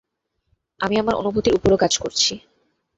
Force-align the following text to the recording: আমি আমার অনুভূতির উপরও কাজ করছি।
আমি 0.79 0.95
আমার 0.97 1.15
অনুভূতির 1.15 1.57
উপরও 1.57 1.77
কাজ 1.77 1.93
করছি। 1.97 2.31